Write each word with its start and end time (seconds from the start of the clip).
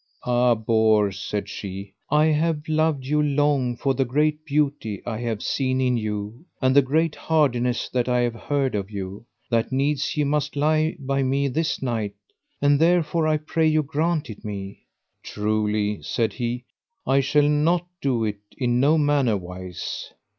Ah 0.25 0.55
Bors, 0.55 1.19
said 1.19 1.47
she, 1.47 1.93
I 2.09 2.25
have 2.25 2.67
loved 2.67 3.05
you 3.05 3.21
long 3.21 3.77
for 3.77 3.93
the 3.93 4.03
great 4.03 4.43
beauty 4.47 4.99
I 5.05 5.19
have 5.19 5.43
seen 5.43 5.79
in 5.79 5.95
you, 5.95 6.43
and 6.59 6.75
the 6.75 6.81
great 6.81 7.13
hardiness 7.13 7.87
that 7.89 8.09
I 8.09 8.21
have 8.21 8.33
heard 8.33 8.73
of 8.73 8.89
you, 8.89 9.27
that 9.51 9.71
needs 9.71 10.17
ye 10.17 10.23
must 10.23 10.55
lie 10.55 10.95
by 10.99 11.21
me 11.21 11.49
this 11.49 11.83
night, 11.83 12.15
and 12.63 12.79
therefore 12.79 13.27
I 13.27 13.37
pray 13.37 13.67
you 13.67 13.83
grant 13.83 14.27
it 14.31 14.43
me. 14.43 14.87
Truly, 15.21 16.01
said 16.01 16.33
he, 16.33 16.63
I 17.05 17.19
shall 17.19 17.47
not 17.47 17.85
do 18.01 18.23
it 18.25 18.39
in 18.57 18.79
no 18.79 18.97
manner 18.97 19.37
wise. 19.37 20.11